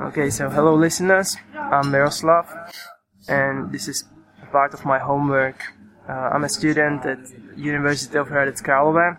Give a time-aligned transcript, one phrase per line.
[0.00, 2.46] Okay, so hello listeners, I'm Miroslav,
[3.28, 4.04] and this is
[4.50, 5.62] part of my homework.
[6.08, 7.18] Uh, I'm a student at
[7.56, 9.16] University of Hradec Králové,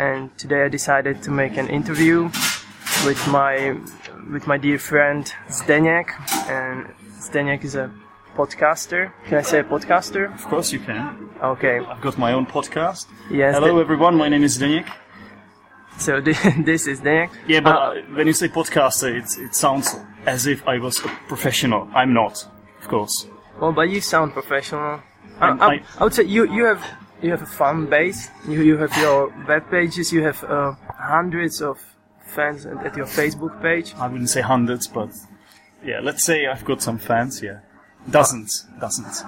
[0.00, 2.24] and today I decided to make an interview
[3.06, 3.76] with my
[4.32, 6.10] with my dear friend Zdeněk,
[6.50, 6.86] and
[7.20, 7.88] Zdeněk is a
[8.36, 9.12] podcaster.
[9.26, 10.34] Can I say a podcaster?
[10.34, 11.30] Of course you can.
[11.40, 11.78] Okay.
[11.78, 13.06] I've got my own podcast.
[13.30, 13.54] Yes.
[13.54, 14.86] Hello everyone, my name is Zdeněk.
[16.00, 17.30] So thi- this is Zdeněk.
[17.46, 21.08] Yeah, but Uh, when you say podcaster, it's, it sounds as if I was a
[21.28, 21.88] professional.
[21.94, 22.46] I'm not,
[22.82, 23.26] of course.
[23.60, 25.00] Well, but you sound professional.
[25.40, 26.82] I, I'm- I, I- would say you, you have
[27.22, 28.30] you have a fan base.
[28.48, 30.12] You you have your web pages.
[30.12, 31.78] You have uh, hundreds of
[32.34, 33.94] fans at, at your Facebook page.
[33.98, 35.08] I wouldn't say hundreds, but
[35.84, 37.58] yeah, let's say I've got some fans, yeah.
[38.10, 39.24] Dozens, dozens.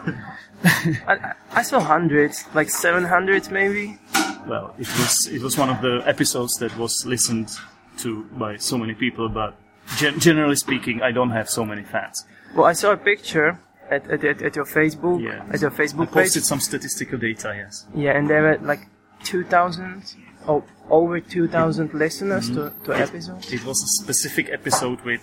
[0.65, 3.98] I, I- I saw hundreds, like seven hundred maybe.
[4.47, 7.51] Well, it was, it was one of the episodes that was listened
[7.99, 9.55] to by so many people, but
[9.97, 12.25] gen- generally speaking, I don't have so many fans.
[12.55, 13.59] Well, I saw a picture
[13.91, 15.45] at at, at, at your Facebook Yeah.
[15.53, 16.45] at your I posted page.
[16.45, 17.87] some statistical data, yes.
[17.95, 18.87] Yeah, and there were like
[19.25, 20.15] two thousand.
[20.49, 22.84] Oh, over 2,000 listeners to, mm-hmm.
[22.84, 23.53] to episodes.
[23.53, 25.23] It was a specific episode with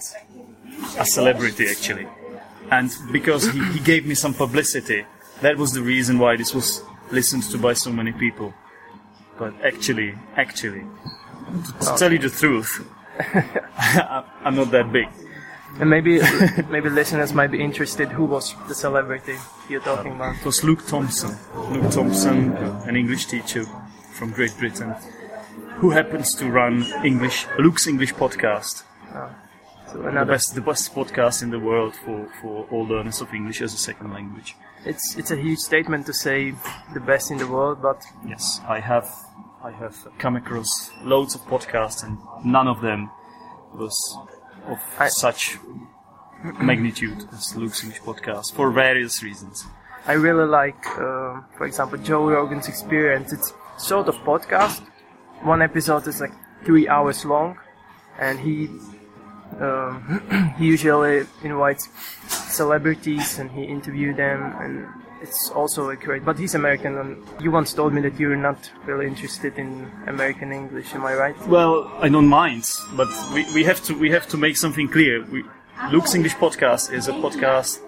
[0.98, 2.08] a celebrity, actually.
[2.72, 5.06] And because he, he gave me some publicity,
[5.42, 8.54] that was the reason why this was listened to by so many people.
[9.40, 10.84] But actually, actually,
[11.80, 12.86] to, tell you the truth,
[14.44, 15.08] I'm not that big.
[15.80, 16.20] And maybe
[16.70, 19.38] maybe listeners might be interested who was the celebrity
[19.70, 20.36] you're talking about.
[20.36, 21.38] It was Luke Thompson.
[21.72, 22.52] Luke Thompson,
[22.88, 23.64] an English teacher
[24.12, 24.94] from Great Britain,
[25.78, 28.84] who happens to run English Luke's English podcast.
[29.14, 29.30] Ah.
[29.92, 33.62] So the best the best podcast in the world for, for all learners of English
[33.62, 34.56] as a second language.
[34.86, 36.54] It's it's a huge statement to say
[36.94, 39.10] the best in the world, but Yes, I have
[39.64, 40.70] I have come across
[41.04, 43.10] loads of podcasts and none of them
[43.74, 43.96] was
[44.68, 45.58] of I- such
[46.62, 49.66] magnitude as Luke's English podcast for various reasons.
[50.08, 53.34] I really like, uh, for example, Joe Rogan's Experience.
[53.34, 54.82] It's sort of podcast.
[55.42, 56.32] One episode is like
[56.66, 57.58] three hours long,
[58.18, 58.70] and he
[59.60, 61.90] um, he usually invites
[62.28, 64.88] celebrities and he interview them, and
[65.22, 66.26] it's also a great.
[66.26, 70.52] But he's American, and you once told me that you're not really interested in American
[70.52, 70.94] English.
[70.94, 71.48] Am I right?
[71.48, 75.26] Well, I don't mind, but we, we have to we have to make something clear.
[75.26, 75.44] We,
[75.92, 77.80] Luke's English podcast is a podcast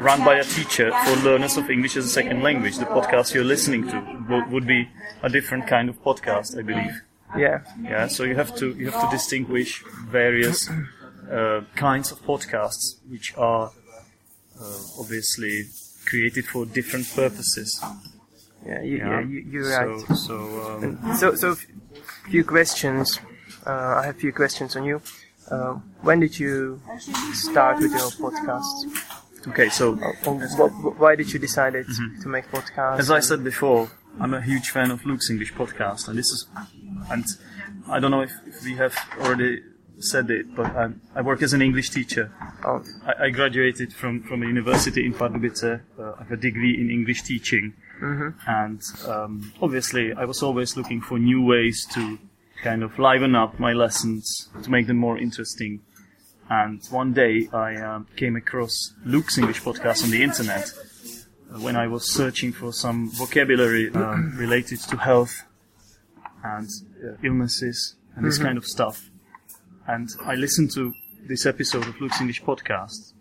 [0.00, 2.78] run by a teacher for learners of English as a second language.
[2.78, 4.88] The podcast you're listening to would be
[5.22, 7.02] a different kind of podcast, I believe.
[7.36, 7.60] Yeah.
[7.82, 10.68] Yeah, so you have to you have to distinguish various
[11.30, 13.70] uh, kinds of podcasts, which are
[14.60, 15.64] uh, obviously
[16.06, 17.82] created for different purposes.
[18.66, 20.00] Yeah, you, yeah, Yeah, you, you're right.
[20.08, 20.34] So, so
[20.68, 21.56] um, So, so
[22.30, 23.20] few questions.
[23.66, 25.00] Uh, I have a few questions on you.
[25.50, 26.80] Uh, when did you
[27.32, 28.86] start with your podcast?
[29.48, 31.72] okay, so why did you decide
[32.22, 32.98] to make podcasts?
[32.98, 33.90] As I said before,
[34.20, 36.46] I'm a huge fan of Luke's English podcast, and this is,
[37.10, 37.24] and
[37.88, 39.62] I don't know if, if we have already
[39.98, 42.32] said it, but I'm, I work as an English teacher.
[42.64, 45.80] Oh, I, I graduated from, from a university in Pardubice.
[45.98, 47.74] Uh, I have a degree in English teaching,
[48.46, 52.18] and um, obviously I was always looking for new ways to
[52.62, 55.80] kind of liven up my lessons to make them more interesting.
[56.50, 60.72] And one day I um, came across Luke's English podcast on the internet
[61.52, 65.44] uh, when I was searching for some vocabulary um, related to health
[66.42, 66.68] and
[67.02, 69.10] uh, illnesses and this kind of stuff.
[69.86, 70.92] And I listened to
[71.26, 73.12] this episode of Luke's English podcast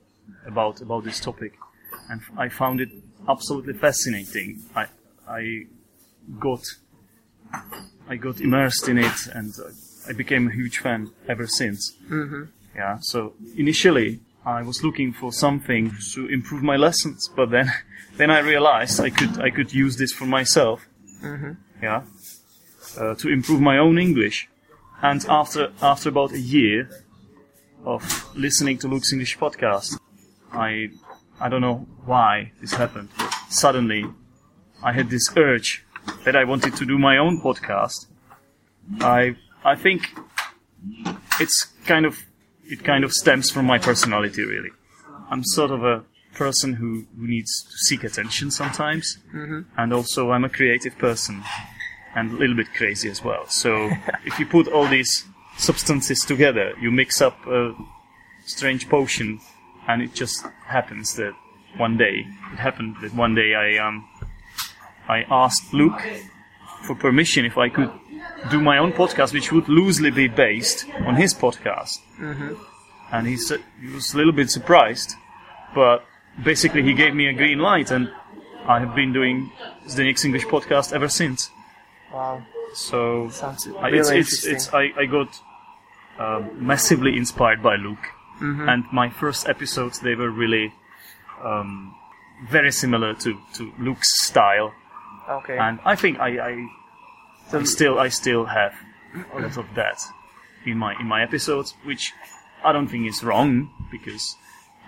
[0.45, 1.53] about about this topic,
[2.09, 2.89] and I found it
[3.27, 4.63] absolutely fascinating.
[4.75, 4.87] I
[5.27, 5.65] I
[6.39, 6.63] got
[8.09, 9.53] I got immersed in it, and
[10.07, 11.95] I became a huge fan ever since.
[12.09, 12.43] Mm-hmm.
[12.75, 12.97] Yeah.
[13.01, 17.71] So initially, I was looking for something to improve my lessons, but then
[18.17, 20.87] then I realized I could I could use this for myself.
[21.81, 22.01] Yeah.
[22.97, 24.49] Uh, to improve my own English.
[25.03, 26.89] And after after about a year
[27.85, 28.01] of
[28.35, 29.99] listening to Luke's English podcast,
[30.51, 30.89] I
[31.39, 33.09] I don't know why this happened.
[33.17, 34.05] But suddenly,
[34.83, 35.85] I had this urge
[36.25, 38.07] that I wanted to do my own podcast.
[39.01, 40.01] I I think
[41.39, 42.25] it's kind of
[42.65, 44.71] it kind of stems from my personality really.
[45.29, 46.03] I'm sort of a
[46.33, 49.17] person who, who needs to seek attention sometimes,
[49.77, 51.43] and also I'm a creative person
[52.17, 53.43] and a little bit crazy as well.
[53.47, 53.71] So
[54.25, 55.25] if you put all these
[55.57, 57.73] substances together, you mix up a
[58.45, 59.39] strange potion,
[59.87, 61.33] and it just happens that
[61.77, 63.95] one day it happened that one day I um
[65.07, 66.01] I asked Luke
[66.85, 67.91] for permission if I could
[68.51, 71.99] do my own podcast, which would loosely be based on his podcast.
[73.11, 75.13] and he said he was a little bit surprised,
[75.75, 76.03] but
[76.43, 78.09] basically he gave me a green light, and
[78.67, 79.51] I have been doing
[79.87, 81.49] Zdeněk's English podcast ever since.
[82.13, 82.43] Wow,
[82.73, 85.39] So sounds really it's, it's, it's, I, I got
[86.19, 88.05] um, massively inspired by Luke,
[88.41, 88.69] Mm-hmm.
[88.69, 90.71] and my first episodes they were really
[91.43, 91.95] um,
[92.51, 94.73] very similar to, to Luke's style,
[95.27, 95.57] okay.
[95.57, 96.67] and I think I, I,
[97.49, 98.73] So- I still I still have
[99.33, 100.03] a lot of that
[100.67, 102.13] in my in my episodes, which
[102.63, 104.35] I don't think is wrong because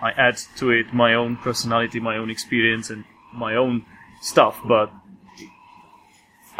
[0.00, 3.84] I add to it my own personality, my own experience, and my own
[4.22, 4.92] stuff, but.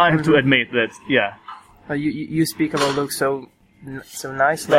[0.05, 0.39] I have to Mhm.
[0.43, 1.31] admit that, yeah,
[1.91, 3.29] Uh, you you speak about Luke so
[4.23, 4.77] so nicely.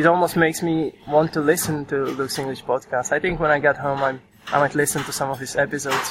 [0.00, 0.74] It almost makes me
[1.16, 3.06] want to listen to Luke's English podcast.
[3.16, 4.18] I think when I get home, I'm
[4.54, 6.06] I might listen to some of his episodes.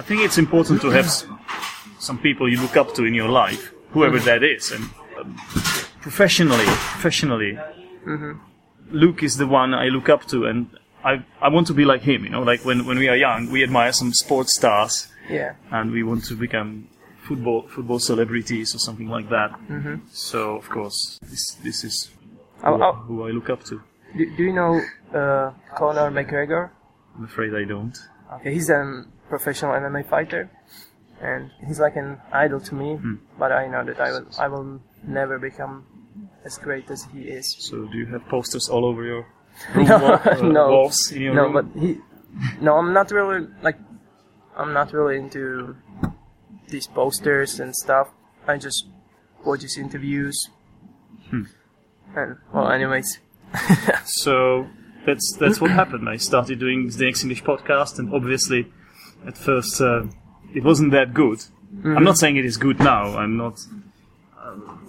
[0.00, 1.08] I think it's important to have
[2.08, 3.62] some people you look up to in your life,
[3.94, 4.84] whoever that is, and
[5.20, 5.36] um,
[6.06, 7.52] professionally, professionally,
[8.90, 10.66] Luke is the one I look up to, and
[11.04, 12.24] I I want to be like him.
[12.24, 15.52] You know, like when when we are young, we admire some sports stars, Yeah.
[15.70, 16.70] and we want to become
[17.26, 19.50] football football celebrities or something like that.
[19.68, 19.96] Mm-hmm.
[20.10, 22.10] So of course, this this is
[22.64, 23.80] Oh, who, oh, who I look up to.
[24.16, 24.80] do, do you know
[25.12, 26.70] uh, Conor McGregor?
[27.16, 27.96] I'm afraid I don't.
[28.34, 30.48] Okay, he's a professional MMA fighter,
[31.20, 32.96] and he's like an idol to me.
[32.96, 33.14] Hmm.
[33.38, 35.84] But I know that I will I will never become
[36.44, 37.56] as great as he is.
[37.58, 39.26] So do you have posters all over your
[39.74, 40.70] room No, uh, no.
[40.70, 41.52] walls in your no, room?
[41.52, 41.98] but he.
[42.60, 43.78] No, I'm not really like.
[44.56, 45.74] I'm not really into
[46.72, 48.08] these posters and stuff.
[48.48, 48.88] I just
[49.44, 50.48] watch his interviews.
[51.30, 51.44] Hmm.
[52.16, 53.20] And well, anyways.
[54.04, 54.66] So
[55.06, 56.08] that's that's what happened.
[56.08, 58.66] I started doing Zdeněk's English podcast, and obviously,
[59.26, 60.04] at first, uh,
[60.54, 61.38] it wasn't that good.
[61.38, 61.96] Mm-hmm.
[61.96, 63.16] I'm not saying it is good now.
[63.16, 63.58] I'm not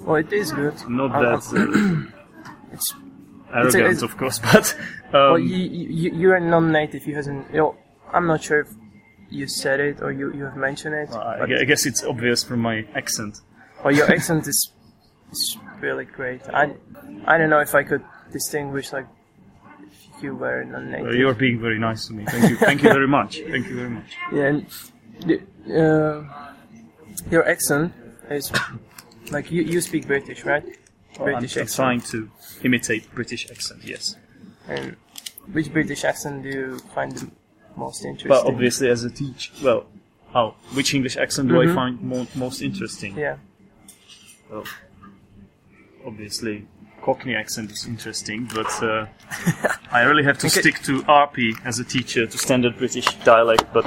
[0.01, 0.75] well, it is good.
[0.89, 2.09] not that uh,
[2.73, 2.95] It's
[3.53, 4.75] arrogant, it's- of course, but
[5.07, 7.05] um, well, you, you you're a non-native.
[7.07, 7.49] You hasn't.
[7.51, 7.75] You know,
[8.11, 8.69] I'm not sure if
[9.33, 11.09] you said it or you you have mentioned it.
[11.11, 13.33] I, guess it's obvious from my accent.
[13.83, 14.59] Well, your accent is
[15.31, 16.41] is really great.
[16.61, 16.63] I
[17.25, 19.07] I don't know if I could distinguish like
[20.17, 21.15] if you were Uh, non-native.
[21.15, 22.23] you're being very nice to me.
[22.25, 22.57] Thank you.
[22.67, 23.31] Thank you very much.
[23.53, 24.09] Thank you very much.
[24.37, 24.59] yeah, and
[25.27, 25.35] the,
[25.83, 26.19] uh,
[27.33, 27.91] your accent
[28.29, 28.45] is
[29.35, 30.65] like you you speak British, right?
[31.19, 31.75] I'm, British I'm accent.
[31.81, 32.17] trying to
[32.67, 33.79] imitate British accent.
[33.93, 34.03] Yes,
[34.73, 34.95] And
[35.55, 37.27] which British accent do you find the
[37.77, 38.29] most interesting?
[38.29, 39.85] but obviously, as a teacher, well,
[40.33, 41.75] how which English accent do I Mhm.
[41.75, 43.17] find mo- most interesting?
[43.17, 43.37] Yeah.
[44.49, 44.63] Well,
[46.05, 46.67] obviously,
[47.01, 49.05] Cockney accent is interesting, but uh,
[49.91, 50.61] I really have to Okay.
[50.61, 53.65] stick to RP as a teacher, to standard British dialect.
[53.73, 53.85] But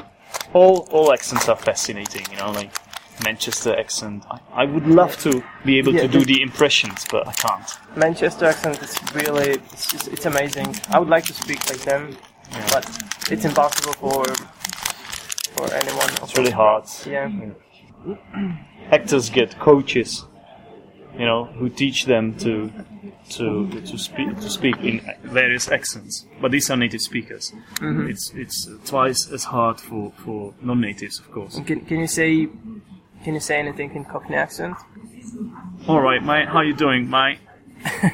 [0.53, 2.71] all all accents are fascinating, you know, like
[3.25, 4.25] Manchester accent.
[4.31, 7.69] I, I would love to be able Yeah, to do the impressions, but I can't.
[7.97, 10.77] Manchester accent is really it's, just, it's amazing.
[10.91, 12.17] I would like to speak like them,
[12.71, 12.89] but
[13.31, 14.25] it's impossible for
[15.55, 16.11] for anyone.
[16.23, 16.85] It's really hard.
[17.07, 17.31] Yeah.
[18.91, 20.25] Actors get coaches,
[21.19, 22.71] you know, who teach them to
[23.31, 26.27] to to speak to speak in various accents.
[26.41, 27.53] But these are native speakers.
[27.77, 28.09] Mm-hmm.
[28.11, 31.61] It's it's twice as hard for for non-natives, of course.
[31.67, 32.49] Can can you say
[33.25, 34.77] can you say anything in Cockney accent?
[35.89, 36.49] All right, mate.
[36.49, 37.39] How you doing, mate?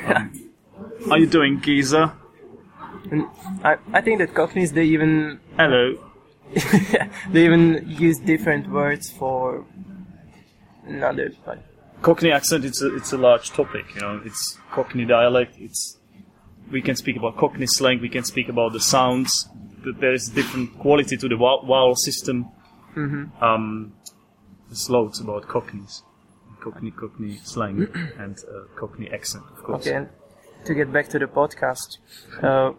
[0.07, 0.51] Um,
[1.09, 2.13] how you doing, geezer?
[3.13, 3.27] And
[3.63, 5.99] I I think that Cockneys they even Hello.
[7.31, 9.65] they even use different words for
[10.87, 11.63] another like
[12.01, 12.65] Cockney accent.
[12.65, 13.85] It's a it's a large topic.
[13.95, 15.57] You know, it's Cockney dialect.
[15.59, 15.99] It's
[16.71, 18.01] we can speak about Cockney slang.
[18.01, 19.49] We can speak about the sounds.
[19.85, 22.47] That there is a different quality to the vowel, vowel system.
[22.97, 23.45] Mm-hmm.
[23.45, 23.93] Um,
[24.69, 26.03] there's loads about Cockneys,
[26.61, 29.87] Cockney Cockney slang, and uh, Cockney accent, of course.
[29.87, 30.09] Okay, and
[30.65, 31.99] to get back to the podcast,
[32.43, 32.73] uh,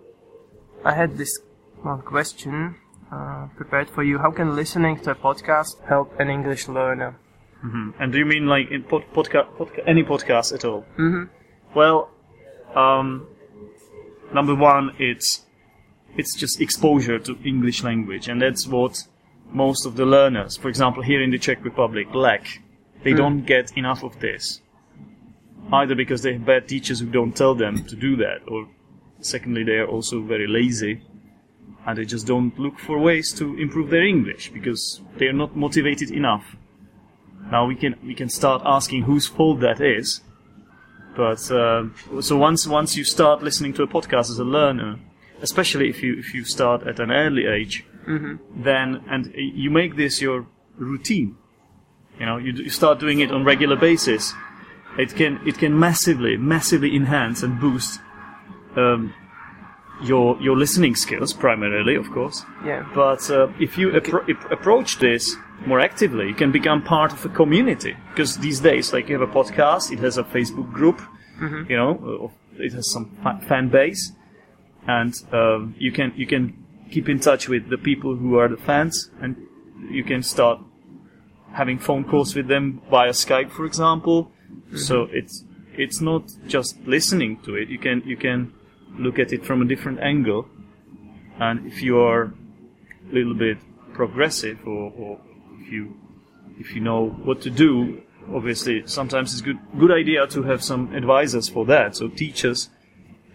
[0.86, 1.40] I had this
[1.82, 2.76] one question
[3.12, 4.18] uh, prepared for you.
[4.20, 7.16] How can listening to a podcast help an English learner?
[7.64, 7.94] Mhm.
[8.00, 10.84] And do you mean like in pod, podcast, podca- any podcast at all?
[10.98, 11.24] Mm-hmm.
[11.76, 12.10] Well,
[12.76, 13.28] um,
[14.34, 15.46] number one, it's
[16.18, 19.04] it's just exposure to English language, and that's what
[19.52, 22.60] most of the learners, for example, here in the Czech Republic, lack.
[23.04, 24.62] They don't get enough of this,
[25.72, 28.68] either because they have bad teachers who don't tell them to do that, or
[29.26, 31.02] secondly, they are also very lazy,
[31.86, 35.56] and they just don't look for ways to improve their English because they are not
[35.56, 36.56] motivated enough.
[37.52, 40.22] Now we can we can start asking whose fault that is,
[41.16, 41.86] but uh,
[42.22, 45.00] so once once you start listening to a podcast as a learner,
[45.42, 47.86] especially if you if you start at an early age,
[48.56, 51.36] then and you make this your routine,
[52.20, 54.34] you know, you, you start doing it on regular basis.
[54.98, 58.00] It can it can massively massively enhance and boost
[58.76, 59.14] um,
[60.02, 62.44] your your listening skills primarily, of course.
[62.66, 62.86] Yeah.
[62.94, 67.30] But uh, if you appro- approach this more actively, you can become part of a
[67.30, 67.96] community.
[68.10, 71.02] Because these days, like you have a podcast, it has a Facebook group,
[71.70, 74.12] you know, uh, it has some fa- fan base,
[74.88, 76.54] and um, you can you can
[76.92, 79.36] keep in touch with the people who are the fans, and
[79.90, 80.60] you can start
[81.54, 84.32] having phone calls with them via Skype, for example.
[84.76, 85.44] So it's
[85.76, 87.70] it's not just listening to it.
[87.70, 88.54] You can you can
[88.98, 90.48] look at it from a different angle,
[91.40, 92.34] and if you are
[93.10, 93.58] a little bit
[93.94, 95.22] progressive, or, or
[95.60, 95.96] if you
[96.60, 98.02] if you know what to do,
[98.34, 101.96] obviously sometimes it's good good idea to have some advisors for that.
[101.96, 102.70] So teachers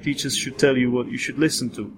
[0.02, 1.92] teachers should tell you what you should listen to.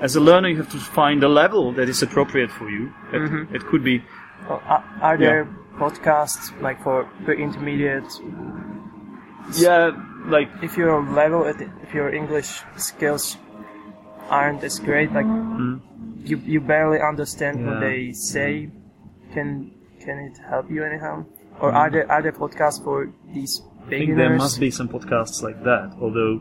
[0.00, 2.92] As a learner, you have to find a level that is appropriate for you.
[3.12, 3.54] It, mm-hmm.
[3.54, 4.02] it could be
[4.48, 4.60] Well,
[5.00, 8.10] are, there podcasts like for for intermediate?
[9.56, 9.92] yeah,
[10.26, 13.36] like If your level, if your English skills
[14.30, 15.26] aren't as great, like
[16.24, 17.80] you you barely understand what Mm.
[17.80, 18.70] They say,
[19.34, 19.70] can
[20.04, 21.24] can it help you anyhow?
[21.60, 24.06] Or are there are there podcasts for these I beginners?
[24.06, 25.92] think there must be some podcasts like that.
[26.00, 26.40] Although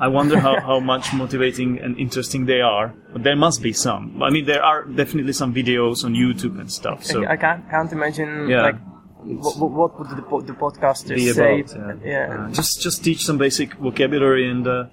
[0.00, 2.94] I wonder how, how much motivating and interesting they are.
[3.12, 4.22] But there must be some.
[4.22, 7.04] I mean, there are definitely some videos on YouTube and stuff.
[7.04, 8.62] So I can't can't imagine Yeah.
[8.62, 8.76] like
[9.26, 11.60] what, what would the, po- the podcasters be say?
[11.60, 12.00] about.
[12.04, 12.28] Yeah.
[12.28, 12.46] yeah.
[12.46, 14.86] Uh, just just teach some basic vocabulary and uh,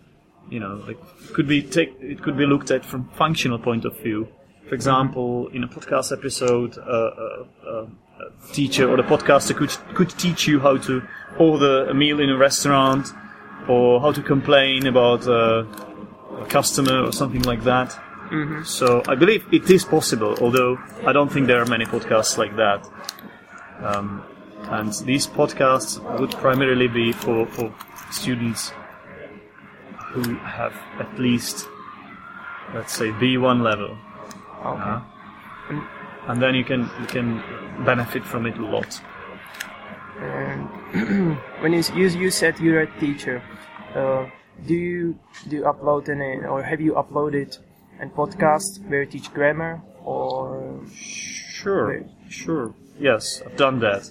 [0.49, 0.97] you know like
[1.33, 4.27] could be take it could be looked at from functional point of view.
[4.67, 7.85] For example, in a podcast episode, uh, uh, uh,
[8.19, 11.03] a teacher or the podcaster could could teach you how to
[11.37, 13.07] order a meal in a restaurant,
[13.67, 15.65] or how to complain about uh,
[16.41, 17.99] a customer or something like that.
[18.65, 22.55] So I believe it is possible, although I don't think there are many podcasts like
[22.55, 22.89] that.
[23.79, 24.23] Um,
[24.69, 27.73] and these podcasts would primarily be for, for
[28.11, 28.71] students
[30.13, 31.67] who have at least,
[32.73, 33.97] let's say, B1 level.
[34.65, 35.03] Okay.
[36.27, 37.43] And then you can you can
[37.85, 39.01] benefit from it a lot.
[40.19, 43.43] And when you, you you said you're a teacher,
[43.95, 44.29] uh,
[44.65, 47.57] do you do you upload any or have you uploaded
[47.99, 50.79] a podcast where you teach grammar or
[51.63, 52.09] Sure, Right.
[52.33, 52.73] Sure.
[52.99, 54.09] Yes, I've done that.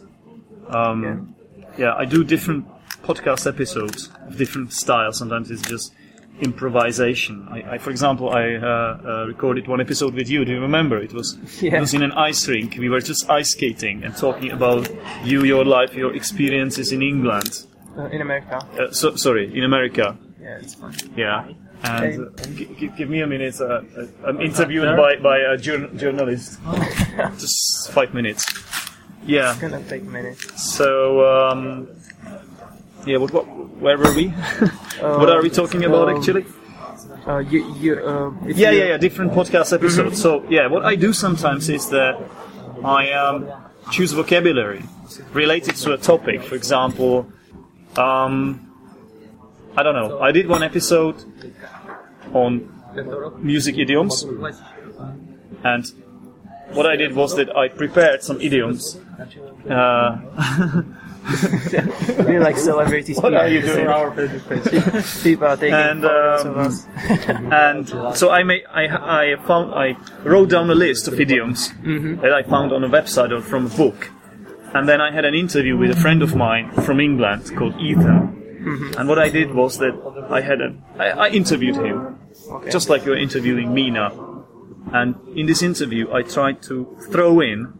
[0.68, 1.34] Um,
[1.78, 1.94] yeah.
[1.94, 2.66] I do different
[3.02, 5.18] podcast episodes of different styles.
[5.18, 5.92] Sometimes it's just
[6.40, 7.46] improvisation.
[7.50, 8.66] I, I for example, I uh,
[9.04, 10.44] uh, recorded one episode with you.
[10.44, 10.98] Do you remember?
[10.98, 11.28] It was
[11.62, 11.76] Yeah.
[11.76, 12.76] it was in an ice rink.
[12.78, 14.88] We were just ice skating and talking about
[15.24, 17.66] you, your life, your experiences in England.
[17.98, 18.56] uh, in America?
[18.78, 20.16] Uh, so, sorry, in America.
[20.40, 20.94] Yeah, it's fine.
[21.16, 21.48] Yeah.
[21.84, 23.60] And uh, g- g- give me a minute.
[23.60, 23.64] Uh,
[23.96, 26.58] uh, I'm interviewed by, by a jour- journalist.
[27.38, 28.44] Just five minutes.
[29.26, 29.50] Yeah.
[29.52, 30.38] It's gonna take a minute.
[30.58, 31.88] So, um,
[33.06, 33.46] yeah, what, what,
[33.80, 34.28] where were we?
[35.00, 36.44] what are we talking about um, actually?
[37.26, 40.20] Uh, you you uh, Yeah, yeah, yeah, different podcast episodes.
[40.20, 42.18] So, yeah, what I do sometimes is that
[42.84, 43.48] I um,
[43.90, 44.82] choose vocabulary
[45.32, 46.42] related to a topic.
[46.42, 47.26] For example,
[47.96, 48.71] um,
[49.76, 51.16] I don't know, I did one episode
[52.34, 52.68] on
[53.38, 54.22] music idioms,
[55.64, 55.92] and
[56.72, 58.98] what I did was that I prepared some idioms.
[59.68, 60.18] Uh,
[62.26, 63.16] We're like celebrities.
[63.20, 63.76] what are you people.
[63.76, 65.02] doing?
[65.22, 66.86] People are taking And, photos of um, us.
[67.96, 72.32] and so I made, I, I found, I wrote down a list of idioms that
[72.32, 74.10] I found on a website or from a book,
[74.74, 78.41] and then I had an interview with a friend of mine from England called Ethan.
[78.62, 78.98] Mm-hmm.
[78.98, 79.94] And what I did was that
[80.30, 82.18] I had a, I, I interviewed him,
[82.50, 82.70] Okay.
[82.70, 84.10] just like you're interviewing me now.
[84.92, 86.74] And in this interview, I tried to
[87.10, 87.72] throw in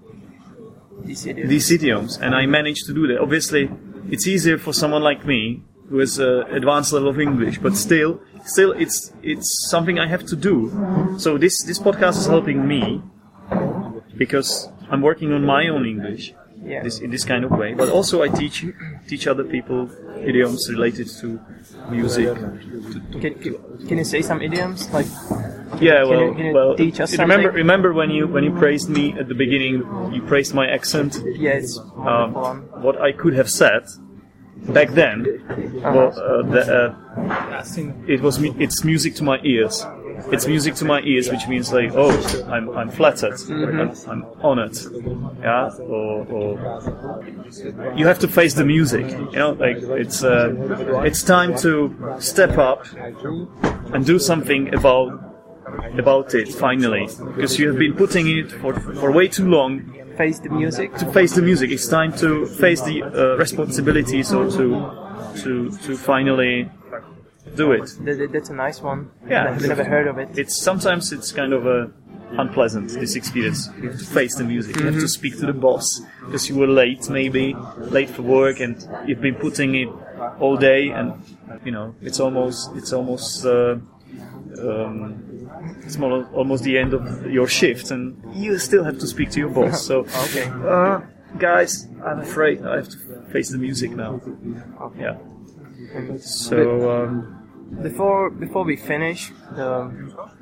[1.05, 1.49] These idiots.
[1.49, 3.19] these idioms, and I managed to do that.
[3.21, 3.69] Obviously,
[4.09, 8.21] it's easier for someone like me who has an advanced level of English, but still,
[8.45, 10.57] still, it's it's something I have to do.
[11.19, 13.03] So this this podcast is helping me
[14.17, 16.33] because I'm working on my own English
[16.65, 16.83] yeah.
[16.83, 18.65] this in this kind of way, but also I teach
[19.09, 21.41] teach other people idioms related to
[21.91, 22.35] music.
[23.21, 23.55] Can, can,
[23.89, 25.07] can you say some idioms like
[25.81, 26.75] Yeah, Can well, you- can you well.
[26.77, 27.57] teach us remember, something?
[27.65, 29.75] remember when you when you praised me at the beginning,
[30.15, 31.13] you praised my accent.
[31.47, 31.61] yeah,
[31.97, 32.35] Um,
[32.87, 33.83] what I could have said
[34.77, 35.17] back then,
[35.83, 37.65] well, uh, the, uh,
[38.07, 39.85] it was it's music to my ears.
[40.31, 42.11] It's music to my ears, which means like, oh,
[42.49, 44.77] I'm, I'm flattered, I'm, I'm honored,
[45.41, 51.23] yeah, or, or you have to face the music, you know, like it's uh, it's
[51.23, 52.87] time to step up
[53.93, 55.11] and do something about
[55.99, 59.99] about it finally, because you have been putting it for for way too long.
[60.17, 60.95] Face the music.
[60.97, 61.71] to face the music.
[61.71, 64.67] It's time to face the uh, responsibilities or to
[65.43, 66.71] to to finally
[67.57, 67.91] do it.
[68.05, 69.11] Th- th- that's a nice one.
[69.29, 69.51] Yeah.
[69.51, 70.39] I've never heard of it.
[70.39, 71.91] It's sometimes it's kind of a
[72.39, 73.69] unpleasant this experience.
[73.81, 74.77] You have to face the music.
[74.79, 78.61] You have to speak to the boss because you were late, maybe late for work,
[78.61, 78.75] and
[79.07, 79.89] you've been putting it
[80.41, 81.13] all day, and
[81.65, 83.45] you know it's almost it's almost.
[83.45, 83.77] Uh,
[84.61, 85.49] um,
[85.85, 89.39] it's more, almost the end of your shift, and you still have to speak to
[89.41, 89.85] your boss.
[89.89, 90.45] So, Okay.
[90.49, 91.01] uh,
[91.39, 92.99] guys, I'm afraid I have to
[93.33, 94.21] face the music now.
[94.99, 95.17] Yeah.
[96.19, 96.59] So,
[96.91, 97.39] um,
[97.83, 99.91] Before before we finish the,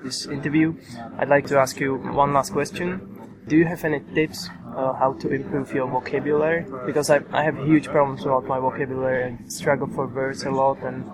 [0.02, 0.75] this interview,
[1.19, 3.00] I'd like to ask you one last question.
[3.49, 6.66] Do you have any tips uh, how to improve your vocabulary?
[6.87, 10.78] Because I, I have huge problems about my vocabulary and struggle for words a lot.
[10.83, 11.04] And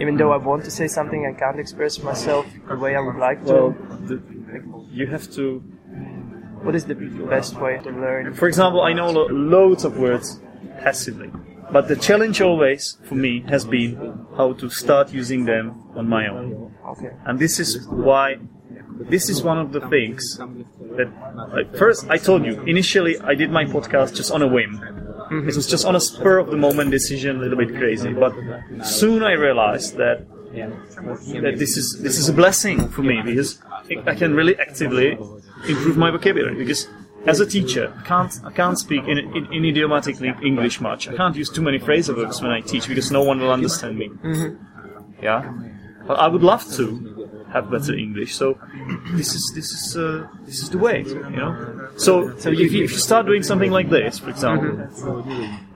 [0.00, 3.16] even though I want to say something, I can't express myself the way I would
[3.16, 3.52] like to.
[3.52, 3.70] well,
[4.08, 4.22] the,
[4.90, 5.62] you have to
[6.64, 8.32] what is the best way to learn?
[8.34, 10.40] For example, I know lo- loads of words
[10.80, 11.30] passively,
[11.72, 16.28] but the challenge always for me has been how to start using them on my
[16.28, 16.74] own.
[17.26, 18.38] And this is why,
[19.00, 21.10] this is one of the things that,
[21.52, 24.78] like, first, I told you, initially I did my podcast just on a whim.
[24.78, 25.48] Mm-hmm.
[25.48, 28.12] It was just on a spur of the moment decision, a little bit crazy.
[28.12, 28.34] But
[28.84, 33.60] soon I realized that that this is this is a blessing for me because
[34.06, 35.18] I can really actively
[35.68, 36.86] improve my vocabulary because
[37.26, 41.16] as a teacher I can't I can't speak in, in, in idiomatically English much I
[41.16, 44.10] can't use too many phrasal verbs when I teach because no one will understand me
[45.22, 45.52] yeah
[46.06, 48.58] but I would love to have better English so
[49.12, 52.84] this is this is uh, this is the way you know so so if you,
[52.84, 54.88] if you start doing something like this for example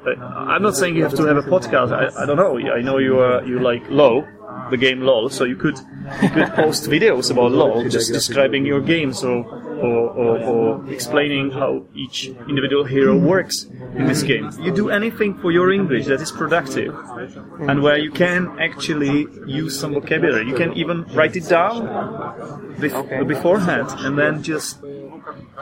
[0.06, 1.92] uh, I'm not saying you have to have a podcast.
[1.92, 2.58] I, I don't know.
[2.58, 4.26] I know you are you like LOL,
[4.70, 5.28] the game LOL.
[5.28, 5.78] So you could
[6.22, 9.44] you could post videos about LOL, just describing your games or
[9.78, 14.50] or, or, or explaining how each individual hero works in this game.
[14.60, 16.94] You do anything for your English that is productive
[17.60, 20.46] and where you can actually use some vocabulary.
[20.46, 21.86] You can even write it down
[22.78, 24.80] bef- beforehand and then just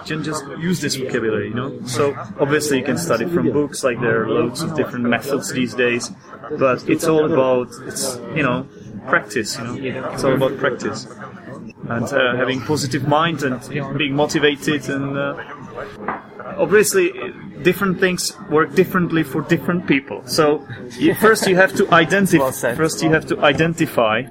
[0.04, 1.82] can just use this vocabulary, you know.
[1.86, 5.74] So obviously you can study from books, like there are loads of different methods these
[5.74, 6.12] days,
[6.58, 8.66] but it's all about it's you know
[9.08, 10.10] practice, you know.
[10.12, 11.06] It's all about practice
[11.88, 13.60] and uh, having positive mind and
[13.98, 15.34] being motivated and uh,
[16.56, 17.12] obviously
[17.62, 20.22] different things work differently for different people.
[20.26, 20.66] So
[20.98, 22.36] you, first you have to identify.
[22.66, 24.22] Well first you have to identify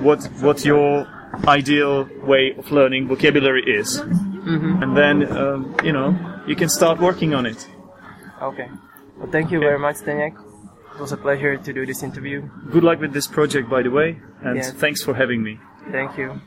[0.00, 1.06] what what your
[1.46, 7.34] ideal way of learning vocabulary is, and then um, you know you can start working
[7.34, 7.68] on it.
[8.42, 8.68] Okay.
[9.18, 10.34] Well, thank you very much, Zdeněk.
[10.94, 12.42] It was a pleasure to do this interview.
[12.70, 14.70] Good luck with this project, by the way, and Yeah.
[14.80, 15.58] thanks for having me.
[15.92, 16.40] Thank you.